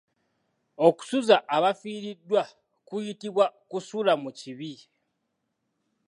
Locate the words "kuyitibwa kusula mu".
2.87-4.29